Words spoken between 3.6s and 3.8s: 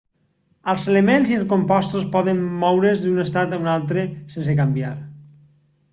un